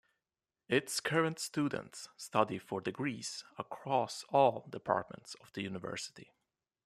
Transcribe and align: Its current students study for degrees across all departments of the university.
Its 0.67 0.99
current 0.99 1.37
students 1.37 2.09
study 2.17 2.57
for 2.57 2.81
degrees 2.81 3.43
across 3.59 4.23
all 4.29 4.65
departments 4.67 5.35
of 5.39 5.53
the 5.53 5.61
university. 5.61 6.31